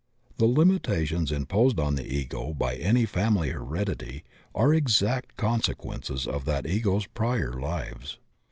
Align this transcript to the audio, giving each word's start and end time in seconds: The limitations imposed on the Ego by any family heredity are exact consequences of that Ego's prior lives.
The 0.37 0.47
limitations 0.47 1.31
imposed 1.31 1.79
on 1.79 1.93
the 1.93 2.11
Ego 2.11 2.55
by 2.55 2.73
any 2.73 3.05
family 3.05 3.51
heredity 3.51 4.23
are 4.55 4.73
exact 4.73 5.37
consequences 5.37 6.25
of 6.25 6.45
that 6.45 6.65
Ego's 6.65 7.05
prior 7.05 7.53
lives. 7.53 8.17